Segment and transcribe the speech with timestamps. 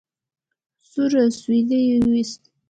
[0.89, 2.41] سوړ اسويلی يې ويست.